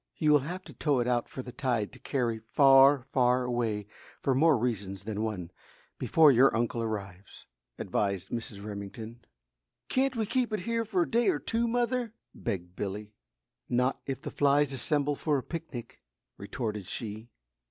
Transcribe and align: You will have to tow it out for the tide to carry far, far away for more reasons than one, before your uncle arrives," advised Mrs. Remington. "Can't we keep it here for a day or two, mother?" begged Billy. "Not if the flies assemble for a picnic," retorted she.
You 0.17 0.31
will 0.31 0.39
have 0.39 0.63
to 0.63 0.73
tow 0.73 0.99
it 0.99 1.07
out 1.07 1.29
for 1.29 1.43
the 1.43 1.51
tide 1.51 1.91
to 1.91 1.99
carry 1.99 2.39
far, 2.39 3.03
far 3.11 3.43
away 3.43 3.85
for 4.19 4.33
more 4.33 4.57
reasons 4.57 5.03
than 5.03 5.21
one, 5.21 5.51
before 5.99 6.31
your 6.31 6.57
uncle 6.57 6.81
arrives," 6.81 7.45
advised 7.77 8.29
Mrs. 8.29 8.65
Remington. 8.65 9.23
"Can't 9.89 10.15
we 10.15 10.25
keep 10.25 10.51
it 10.51 10.61
here 10.61 10.85
for 10.85 11.03
a 11.03 11.07
day 11.11 11.27
or 11.29 11.37
two, 11.37 11.67
mother?" 11.67 12.13
begged 12.33 12.75
Billy. 12.75 13.11
"Not 13.69 14.01
if 14.07 14.23
the 14.23 14.31
flies 14.31 14.73
assemble 14.73 15.15
for 15.15 15.37
a 15.37 15.43
picnic," 15.43 16.01
retorted 16.35 16.87
she. 16.87 17.29